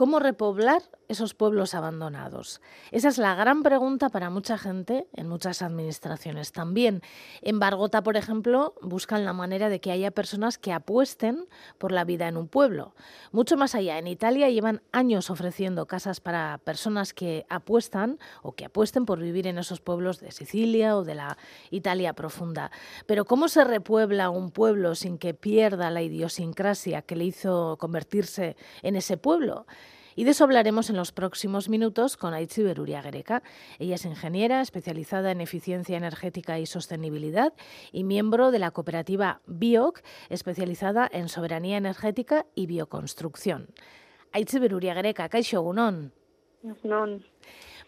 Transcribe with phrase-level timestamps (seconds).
[0.00, 2.62] ¿Cómo repoblar esos pueblos abandonados?
[2.90, 6.52] Esa es la gran pregunta para mucha gente en muchas administraciones.
[6.52, 7.02] También
[7.42, 12.04] en Bargota, por ejemplo, buscan la manera de que haya personas que apuesten por la
[12.04, 12.94] vida en un pueblo.
[13.30, 18.64] Mucho más allá, en Italia llevan años ofreciendo casas para personas que apuestan o que
[18.64, 21.36] apuesten por vivir en esos pueblos de Sicilia o de la
[21.70, 22.70] Italia profunda.
[23.04, 28.56] Pero ¿cómo se repuebla un pueblo sin que pierda la idiosincrasia que le hizo convertirse
[28.80, 29.66] en ese pueblo?
[30.16, 33.42] Y de eso hablaremos en los próximos minutos con Aitzi Beruria Gereca.
[33.78, 37.52] Ella es ingeniera especializada en eficiencia energética y sostenibilidad
[37.92, 43.68] y miembro de la cooperativa BIOC, especializada en soberanía energética y bioconstrucción.
[44.32, 46.12] Aitzi Beruria Gereca, Kaixo Gunon.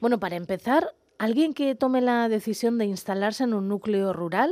[0.00, 4.50] Bueno, para empezar, alguien que tome la decisión de instalarse en un núcleo rural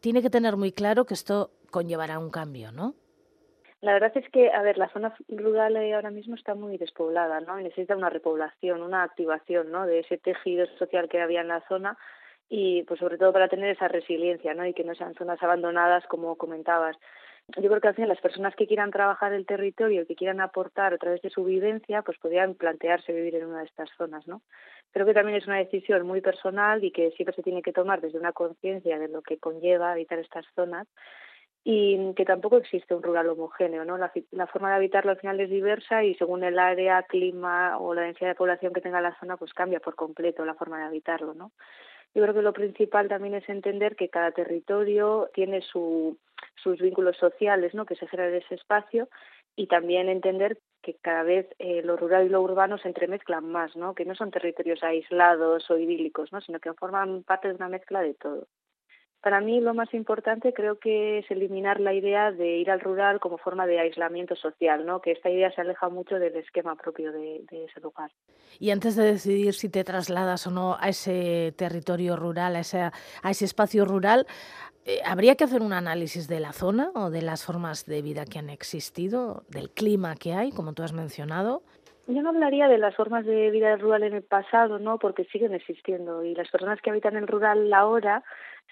[0.00, 2.94] tiene que tener muy claro que esto conllevará un cambio, ¿no?
[3.82, 7.56] La verdad es que, a ver, la zona rural ahora mismo está muy despoblada, ¿no?
[7.56, 9.86] necesita una repoblación, una activación, ¿no?
[9.86, 11.98] De ese tejido social que había en la zona
[12.48, 14.64] y, pues, sobre todo para tener esa resiliencia, ¿no?
[14.64, 16.96] Y que no sean zonas abandonadas, como comentabas.
[17.56, 20.94] Yo creo que al final las personas que quieran trabajar el territorio, que quieran aportar
[20.94, 24.42] a través de su vivencia, pues podrían plantearse vivir en una de estas zonas, ¿no?
[24.92, 28.00] Creo que también es una decisión muy personal y que siempre se tiene que tomar
[28.00, 30.86] desde una conciencia de lo que conlleva habitar estas zonas
[31.64, 33.96] y que tampoco existe un rural homogéneo, ¿no?
[33.96, 37.94] La, la, forma de habitarlo al final es diversa y según el área, clima o
[37.94, 40.84] la densidad de población que tenga la zona, pues cambia por completo la forma de
[40.84, 41.52] habitarlo, ¿no?
[42.14, 46.18] Yo creo que lo principal también es entender que cada territorio tiene su,
[46.56, 47.86] sus vínculos sociales, ¿no?
[47.86, 49.08] Que se generan en ese espacio
[49.54, 53.76] y también entender que cada vez eh, lo rural y lo urbano se entremezclan más,
[53.76, 53.94] ¿no?
[53.94, 56.40] Que no son territorios aislados o idílicos, ¿no?
[56.40, 58.48] Sino que forman parte de una mezcla de todo.
[59.22, 63.20] Para mí lo más importante creo que es eliminar la idea de ir al rural
[63.20, 65.00] como forma de aislamiento social, ¿no?
[65.00, 68.10] que esta idea se aleja mucho del esquema propio de, ese lugar.
[68.58, 72.80] Y antes de decidir si te trasladas o no a ese territorio rural, a ese,
[72.80, 74.26] a ese espacio rural,
[74.84, 78.24] eh, ¿habría que hacer un análisis de la zona o de las formas de vida
[78.24, 81.62] que han existido, del clima que hay, como tú has mencionado?
[82.08, 84.98] Yo no hablaría de las formas de vida rural en el pasado, ¿no?
[84.98, 88.24] Porque siguen existiendo y las personas que habitan el rural ahora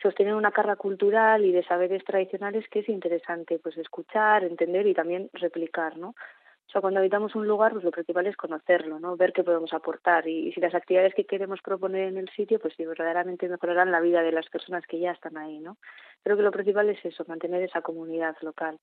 [0.03, 4.95] sostienen una carga cultural y de saberes tradicionales que es interesante pues escuchar, entender y
[4.95, 6.09] también replicar, ¿no?
[6.09, 9.17] O sea, cuando habitamos un lugar, pues lo principal es conocerlo, ¿no?
[9.17, 12.75] Ver qué podemos aportar y, si las actividades que queremos proponer en el sitio, pues
[12.77, 15.79] sí, verdaderamente mejorarán la vida de las personas que ya están ahí, ¿no?
[16.23, 18.79] Creo que lo principal es eso, mantener esa comunidad local.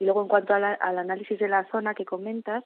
[0.00, 2.64] Y luego, en cuanto al análisis de la zona que comentas,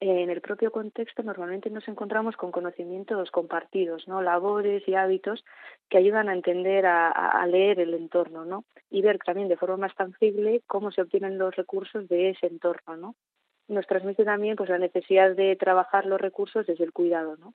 [0.00, 4.22] en el propio contexto normalmente nos encontramos con conocimientos compartidos, ¿no?
[4.22, 5.44] labores y hábitos
[5.88, 8.64] que ayudan a entender, a, leer el entorno ¿no?
[8.90, 12.96] y ver también de forma más tangible cómo se obtienen los recursos de ese entorno.
[12.96, 13.14] ¿no?
[13.68, 17.36] Nos transmite también pues, la necesidad de trabajar los recursos desde el cuidado.
[17.36, 17.54] ¿no?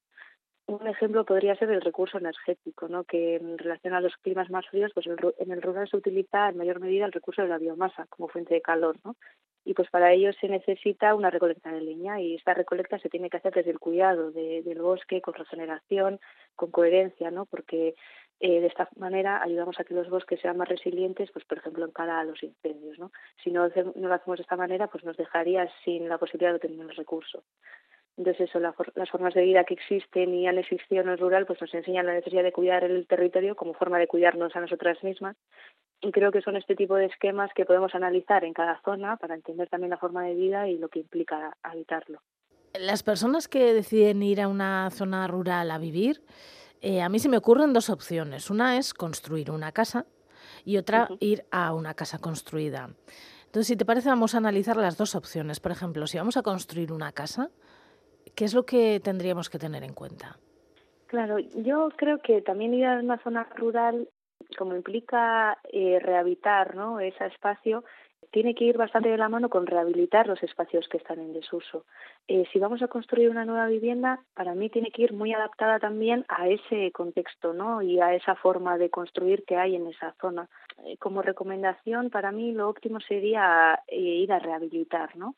[0.69, 3.03] un ejemplo podría ser el recurso energético, ¿no?
[3.03, 6.57] que en relación a los climas más fríos, pues en el rural se utiliza en
[6.57, 9.16] mayor medida el recurso de la biomasa como fuente de calor, ¿no?
[9.65, 13.29] Y pues para ello se necesita una recolecta de leña y esta recolecta se tiene
[13.29, 16.19] que hacer desde el cuidado del bosque, con regeneración,
[16.55, 17.45] con coherencia, ¿no?
[17.45, 17.95] porque
[18.39, 21.85] eh, de esta manera ayudamos a que los bosques sean más resilientes, pues por ejemplo
[21.85, 22.97] en cara a los incendios.
[22.97, 23.11] ¿no?
[23.43, 26.59] Si no, no lo hacemos de esta manera, pues nos dejaría sin la posibilidad de
[26.59, 27.43] tener el recurso.
[28.19, 31.61] Entonces, eso, las formas de vida que existen y han existido en el rural, pues
[31.61, 35.37] nos enseñan la necesidad de cuidar el territorio como forma de cuidarnos a nosotras mismas.
[36.01, 39.35] Y creo que son este tipo de esquemas que podemos analizar en cada zona para
[39.35, 42.21] entender también la forma de vida y lo que implica habitarlo.
[42.73, 46.21] Las personas que deciden ir a una zona rural a vivir,
[46.81, 48.49] eh, a mí se me ocurren dos opciones.
[48.49, 50.05] Una es construir una casa
[50.63, 52.89] y otra ir a una casa construida.
[53.45, 55.59] Entonces, si te parece, vamos a analizar las dos opciones.
[55.59, 57.49] Por ejemplo, si vamos a construir una casa,
[58.35, 60.38] ¿Qué es lo que tendríamos que tener en cuenta?
[61.07, 64.07] Claro, yo creo que también ir a una zona rural,
[64.57, 67.00] como implica eh, rehabilitar ¿no?
[67.00, 67.83] ese espacio,
[68.31, 71.85] tiene que ir bastante de la mano con rehabilitar los espacios que están en desuso.
[72.27, 75.80] Eh, si vamos a construir una nueva vivienda, para mí tiene que ir muy adaptada
[75.80, 77.81] también a ese contexto ¿no?
[77.81, 80.47] y a esa forma de construir que hay en esa zona.
[80.86, 85.36] Eh, como recomendación, para mí lo óptimo sería ir a rehabilitar, ¿no?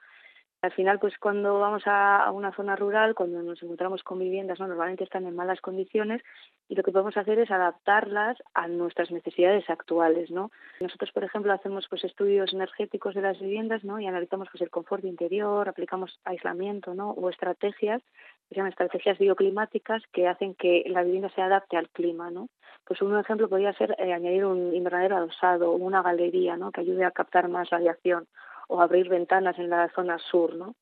[0.61, 4.67] Al final, pues cuando vamos a, una zona rural, cuando nos encontramos con viviendas, ¿no?
[4.67, 6.21] normalmente están en malas condiciones
[6.69, 10.51] y lo que podemos hacer es adaptarlas a nuestras necesidades actuales, ¿no?
[10.79, 13.99] Nosotros, por ejemplo, hacemos pues estudios energéticos de las viviendas, ¿no?
[13.99, 17.09] Y analizamos pues el confort interior, aplicamos aislamiento, ¿no?
[17.09, 18.03] O estrategias
[18.47, 22.49] que se llaman estrategias bioclimáticas que hacen que la vivienda se adapte al clima, ¿no?
[22.85, 26.71] Pues un ejemplo podría ser eh, añadir un invernadero adosado o una galería, ¿no?
[26.71, 28.27] Que ayude a captar más radiación
[28.71, 30.75] o abrir ventanas en la zona sur, ¿no?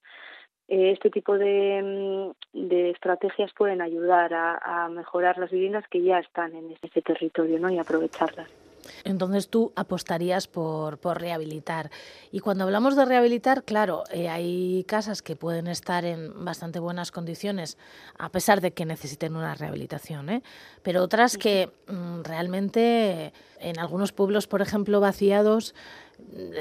[0.70, 1.82] eh, este tipo de,
[2.54, 7.60] mm, de, estrategias pueden ayudar a, mejorar las viviendas que ya están en ese territorio
[7.60, 7.70] ¿no?
[7.70, 8.50] y aprovecharlas.
[9.04, 11.92] Entonces tú apostarías por, por rehabilitar.
[12.32, 17.12] Y cuando hablamos de rehabilitar, claro, eh, hay casas que pueden estar en bastante buenas
[17.12, 17.78] condiciones,
[18.18, 20.44] a pesar de que necesiten una rehabilitación, ¿eh?
[20.84, 25.76] pero otras que mm, realmente en algunos pueblos, por ejemplo, vaciados,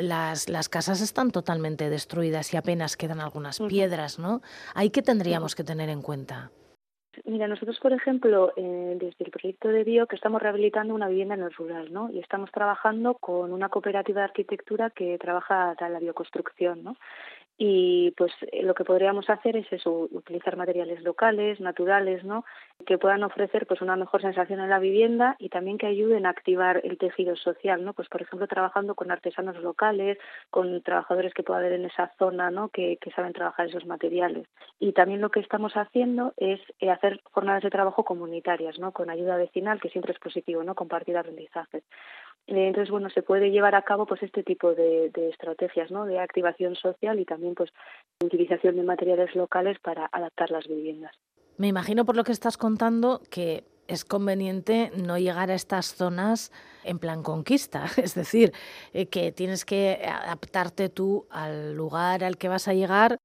[0.00, 4.40] las, las, casas están totalmente destruidas y apenas quedan algunas piedras, ¿no?
[4.74, 6.50] ¿Ahí qué tendríamos que tener en cuenta?
[7.24, 11.34] Mira, nosotros, por ejemplo, eh, desde el proyecto de Bio, que estamos rehabilitando una vivienda
[11.34, 12.10] en el rural, ¿no?
[12.10, 16.96] Y estamos trabajando con una cooperativa de arquitectura que trabaja en la bioconstrucción, ¿no?
[17.60, 22.44] Y pues eh, lo que podríamos hacer es eso, utilizar materiales locales, naturales, ¿no?
[22.86, 26.30] que puedan ofrecer pues una mejor sensación en la vivienda y también que ayuden a
[26.30, 27.92] activar el tejido social, ¿no?
[27.92, 30.18] Pues por ejemplo trabajando con artesanos locales,
[30.50, 32.68] con trabajadores que pueda haber en esa zona, ¿no?
[32.68, 34.46] Que, saben trabajar esos materiales.
[34.78, 38.92] Y también lo que estamos haciendo es eh, hacer jornadas de trabajo comunitarias, ¿no?
[38.92, 40.74] Con ayuda vecinal, que siempre es positivo, ¿no?
[40.76, 41.82] Compartir aprendizajes.
[42.48, 46.06] Eh, entonces, bueno, se puede llevar a cabo pues este tipo de, de estrategias, ¿no?
[46.06, 47.70] De activación social y también pues
[48.24, 51.14] utilización de materiales locales para adaptar las viviendas.
[51.58, 56.52] Me imagino por lo que estás contando que es conveniente no llegar a estas zonas
[56.84, 58.52] en plan conquista, es decir,
[58.94, 63.18] eh, que tienes que adaptarte tú al lugar al que vas a llegar.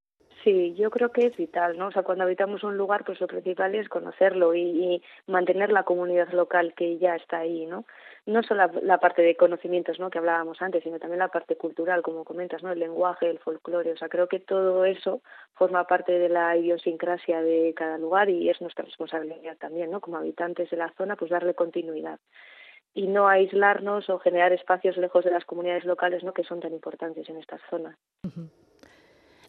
[0.44, 1.88] Sí, yo creo que es vital, ¿no?
[1.88, 5.84] O sea, cuando habitamos un lugar, pues lo principal es conocerlo y, y mantener la
[5.84, 7.86] comunidad local que ya está ahí, ¿no?
[8.26, 10.10] No solo la, parte de conocimientos ¿no?
[10.10, 12.72] que hablábamos antes, sino también la parte cultural, como comentas, ¿no?
[12.72, 13.92] el lenguaje, el folclore.
[13.92, 15.22] O sea, creo que todo eso
[15.54, 20.00] forma parte de la idiosincrasia de cada lugar y es nuestra responsabilidad también, ¿no?
[20.00, 22.20] como habitantes de la zona, pues darle continuidad
[22.94, 26.32] y no aislarnos o generar espacios lejos de las comunidades locales ¿no?
[26.32, 27.98] que son tan importantes en estas zonas.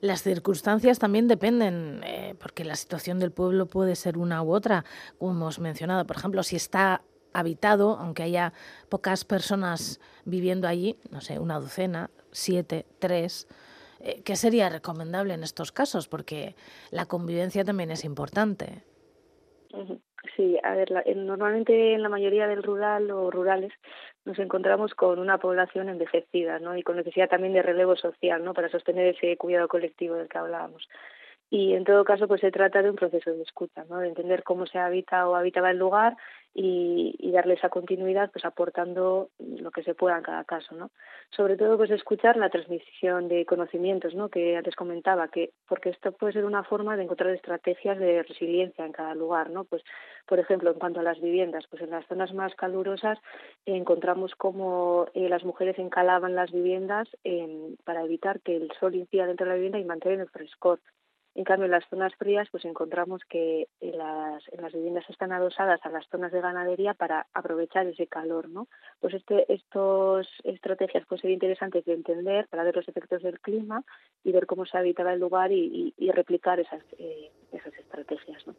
[0.01, 4.85] Las circunstancias también dependen, eh, porque la situación del pueblo puede ser una u otra,
[5.19, 6.07] como hemos mencionado.
[6.07, 7.03] Por ejemplo, si está
[7.35, 8.55] habitado, aunque haya
[8.89, 13.47] pocas personas viviendo allí, no sé, una docena, siete, tres,
[14.01, 16.09] eh, ¿qué sería recomendable en estos casos?
[16.09, 16.55] Porque
[16.91, 18.83] la convivencia también es importante.
[20.37, 23.73] Sí, a ver, normalmente en la mayoría del rural o rurales
[24.25, 26.77] nos encontramos con una población envejecida, ¿no?
[26.77, 28.55] Y con necesidad también de relevo social, ¿no?
[28.55, 30.89] Para sostener ese cuidado colectivo del que hablábamos
[31.55, 33.99] y en todo caso pues se trata de un proceso de escucha, ¿no?
[33.99, 36.17] de entender cómo se habita o habitaba el lugar
[36.53, 40.75] y, darle esa continuidad pues aportando lo que se pueda en cada caso.
[40.75, 40.91] ¿no?
[41.31, 44.31] Sobre todo pues escuchar la transmisión de conocimientos ¿no?
[44.31, 48.85] que antes comentaba, que porque esto puede ser una forma de encontrar estrategias de resiliencia
[48.85, 49.51] en cada lugar.
[49.51, 49.63] ¿no?
[49.63, 49.85] Pues,
[50.27, 53.21] por ejemplo, en cuanto a las viviendas, pues en las zonas más calurosas
[53.65, 57.09] encontramos cómo eh, las mujeres encalaban las viviendas
[57.85, 60.81] para evitar que el sol incida dentro de la vivienda y mantener el frescor.
[61.35, 65.81] En cambio, en las zonas frías, pues encontramos que las, en las viviendas están adosadas
[65.83, 68.69] a las zonas de ganadería para aprovechar ese calor, ¿no?
[69.01, 73.83] Pues este, estas estrategias pueden ser interesantes de entender para ver los efectos del clima
[74.23, 78.55] y ver cómo se habitaba el lugar y, y, replicar esas, eh, esas estrategias, ¿no?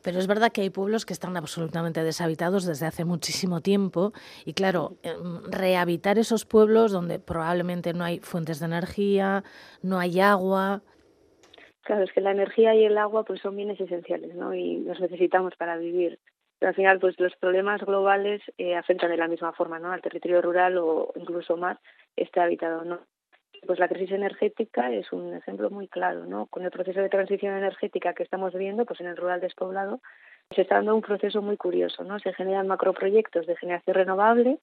[0.00, 4.12] Pero es verdad que hay pueblos que están absolutamente deshabitados desde hace muchísimo tiempo
[4.44, 9.42] y claro, em, rehabitar esos pueblos donde probablemente no hay fuentes de energía,
[9.82, 10.82] no hay agua,
[11.86, 14.52] Claro, es que la energía y el agua pues son bienes esenciales, ¿no?
[14.52, 16.18] Y los necesitamos para vivir.
[16.58, 19.92] Pero al final, pues los problemas globales eh, afectan de la misma forma, ¿no?
[19.92, 21.78] Al territorio rural o incluso más
[22.16, 22.98] esté habitado, ¿no?
[23.64, 26.46] Pues la crisis energética es un ejemplo muy claro, ¿no?
[26.46, 30.00] Con el proceso de transición energética que estamos viendo, pues en el rural despoblado,
[30.50, 32.18] se está dando un proceso muy curioso, ¿no?
[32.18, 34.58] Se generan macroproyectos de generación renovable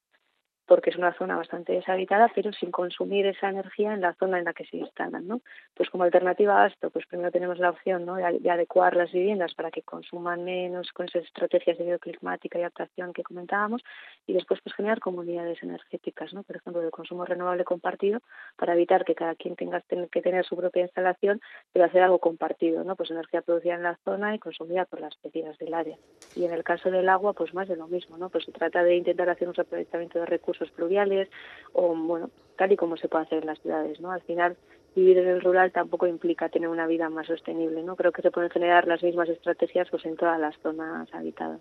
[0.65, 4.46] porque es una zona bastante deshabitada, pero sin consumir esa energía en la zona en
[4.46, 5.41] la que se instalan, ¿no?
[5.74, 8.15] Pues como alternativa a esto, pues primero tenemos la opción ¿no?
[8.15, 13.12] de, adecuar las viviendas para que consuman menos con esas estrategias de bioclimática y adaptación
[13.12, 13.84] que comentábamos,
[14.25, 16.43] y después pues generar comunidades energéticas, ¿no?
[16.43, 18.22] Por ejemplo, de consumo renovable compartido,
[18.55, 21.41] para evitar que cada quien tenga que tener su propia instalación,
[21.74, 22.96] pero hacer algo compartido, ¿no?
[22.96, 25.98] Pues energía producida en la zona y consumida por las vecinas del área.
[26.36, 28.29] Y en el caso del agua, pues más de lo mismo, ¿no?
[28.29, 31.29] Pues se trata de intentar hacer un aprovechamiento de recursos recursos pluviales
[31.74, 34.12] o, bueno, tal y como se puede hacer en las ciudades, ¿no?
[34.12, 34.55] Al final,
[34.95, 37.95] vivir en el rural tampoco implica tener una vida más sostenible, ¿no?
[37.95, 41.60] Creo que se pueden generar las mismas estrategias pues en todas las zonas habitadas.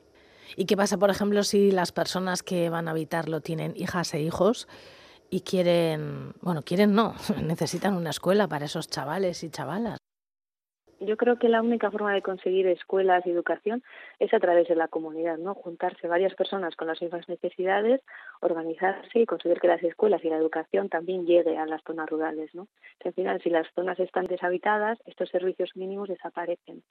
[0.57, 4.21] ¿Y qué pasa, por ejemplo, si las personas que van a habitarlo tienen hijas e
[4.21, 4.69] hijos
[5.31, 9.99] y quieren, bueno, quieren no, necesitan una escuela para esos chavales y chavalas?
[11.05, 13.83] Yo creo que la única forma de conseguir escuelas y educación
[14.19, 15.55] es a través de la comunidad, ¿no?
[15.55, 18.01] Juntarse varias personas con las mismas necesidades,
[18.41, 22.55] organizarse y conseguir que las escuelas y la educación también llegue a las zonas rurales,
[22.55, 22.69] ¿no?
[22.99, 26.83] Que al final, si las zonas están deshabitadas, estos servicios mínimos desaparecen.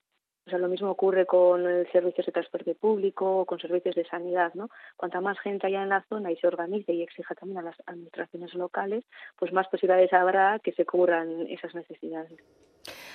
[0.47, 4.69] O sea, lo mismo ocurre con servicios de transporte público con servicios de sanidad, ¿no?
[4.97, 7.75] Cuanta más gente haya en la zona y se organice y exija también a las
[7.85, 9.05] administraciones locales,
[9.37, 12.39] pues más posibilidades habrá que se cubran esas necesidades.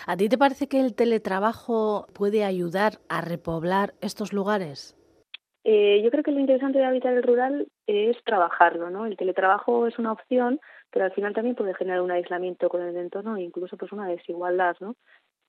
[0.09, 4.97] ¿A ti te parece que el teletrabajo puede ayudar a repoblar estos lugares?
[5.65, 9.05] Eh, yo creo que lo interesante de habitar el rural es trabajarlo, ¿no?
[9.05, 10.61] El teletrabajo es una opción,
[10.93, 14.07] pero al final también puede generar un aislamiento con el entorno e incluso pues una
[14.07, 14.95] desigualdad, ¿no?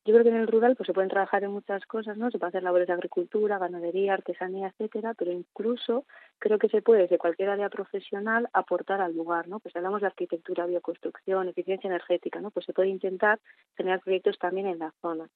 [0.07, 2.31] Yo creo que en el rural pues se pueden trabajar en muchas cosas, ¿no?
[2.31, 6.05] Se puede hacer labores de agricultura, ganadería, artesanía, etcétera, pero incluso
[6.39, 9.59] creo que se puede desde cualquier área profesional aportar al lugar, ¿no?
[9.59, 12.51] Pues hablamos de arquitectura, bioconstrucción, eficiencia energética, ¿no?
[12.51, 13.41] Pues se puede intentar
[13.75, 15.27] generar proyectos también en la zona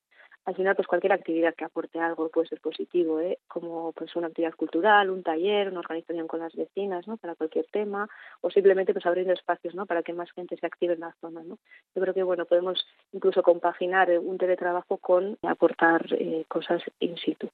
[0.46, 3.40] al final pues cualquier actividad que aporte algo puede ser positivo, ¿eh?
[3.48, 7.18] como pues una actividad cultural, un taller, una organización con las vecinas, ¿no?
[7.18, 8.10] Para cualquier tema
[8.42, 9.86] o simplemente pues abriendo espacios, ¿no?
[9.86, 11.58] Para que más gente se active en la zona, ¿no?
[11.96, 17.50] Yo creo que bueno podemos incluso compaginar un teletrabajo con aportar eh, cosas in situ.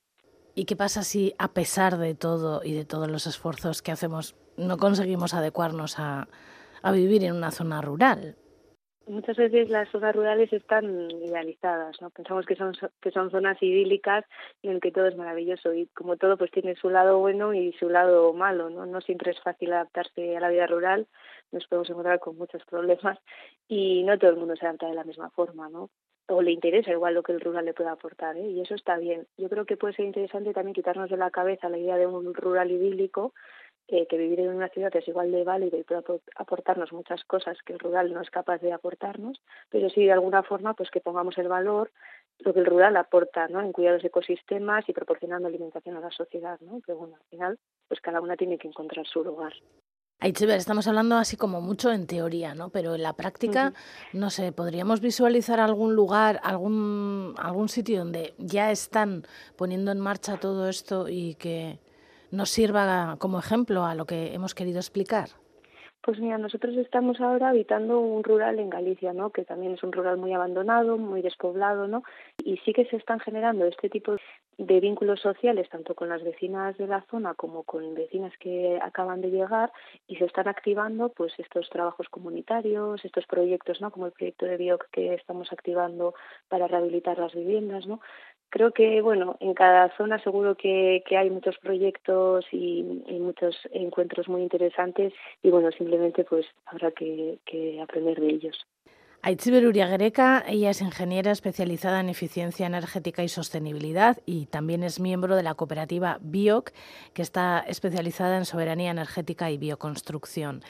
[0.56, 4.36] ¿Y qué pasa si a pesar de todo y de todos los esfuerzos que hacemos
[4.56, 6.28] no conseguimos adecuarnos a
[6.94, 8.38] vivir en una zona rural?
[9.08, 12.10] Muchas veces las zonas rurales están idealizadas, ¿no?
[12.10, 14.26] Pensamos que son que son zonas idílicas
[14.64, 17.74] en el que todo es maravilloso y como todo pues tiene su lado bueno y
[17.74, 18.86] su lado malo, ¿no?
[18.86, 21.08] No siempre es fácil adaptarse a la vida rural,
[21.52, 23.20] nos podemos encontrar con muchos problemas
[23.68, 25.90] y no todo el mundo se adapta de la misma forma, ¿no?
[26.30, 28.50] o le interesa igual lo que el rural le pueda aportar, ¿eh?
[28.50, 29.28] y eso está bien.
[29.38, 32.34] Yo creo que puede ser interesante también quitarnos de la cabeza la idea de un
[32.34, 33.34] rural idílico
[33.88, 36.04] que vivir en una ciudad es igual de válido y puede
[36.36, 40.44] aportarnos muchas cosas que el rural no es capaz de aportarnos, pero sí de alguna
[40.44, 41.92] forma pues que pongamos el valor
[42.40, 43.62] lo que el rural aporta, ¿no?
[43.62, 46.82] En cuidados de ecosistemas y proporcionando alimentación a la sociedad, ¿no?
[46.82, 49.54] Que bueno, al final pues cada una tiene que encontrar su lugar.
[50.20, 52.70] Aitziber, estamos hablando así como mucho en teoría, ¿no?
[52.70, 53.74] Pero en la práctica,
[54.14, 59.24] no sé, ¿podríamos visualizar algún lugar, algún, algún sitio donde ya están
[59.56, 61.80] poniendo en marcha todo esto y que
[62.32, 65.30] nos sirva como ejemplo a lo que hemos querido explicar?
[66.02, 69.32] Pues mira, nosotros estamos ahora habitando un rural en Galicia, ¿no?
[69.32, 72.04] Que también es un rural muy abandonado, muy despoblado, ¿no?
[72.46, 74.16] Y sí que se están generando este tipo
[74.58, 79.20] de vínculos sociales, tanto con las vecinas de la zona como con vecinas que acaban
[79.22, 79.74] de llegar,
[80.08, 83.92] y se están activando, pues, estos trabajos comunitarios, estos proyectos, ¿no?
[83.92, 86.14] Como el proyecto de BIOC que estamos activando
[86.48, 88.00] para rehabilitar las viviendas, ¿no?
[88.50, 92.84] Creo que bueno en cada zona seguro que, hay muchos proyectos y,
[93.20, 95.14] muchos encuentros muy interesantes
[95.44, 97.40] y bueno simplemente pues habrá que,
[97.82, 98.58] aprender de ellos.
[99.24, 105.36] Aitziber Uriagereka, ella es ingeniera especializada en eficiencia energética y sostenibilidad y también es miembro
[105.36, 106.72] de la cooperativa BIOC,
[107.14, 110.62] que está especializada en soberanía energética y bioconstrucción.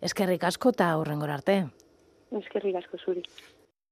[0.00, 3.22] Es que ricasco ta Es que ricasco, Suri.